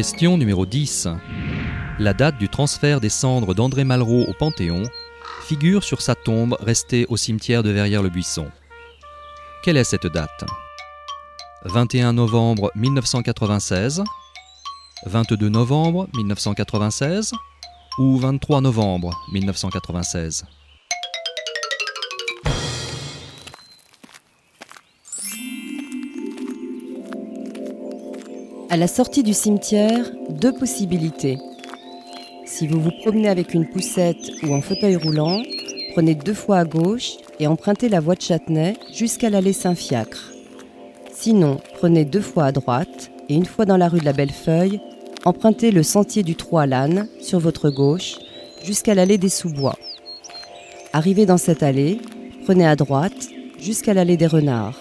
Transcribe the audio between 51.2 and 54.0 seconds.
dans cette allée, prenez à droite jusqu'à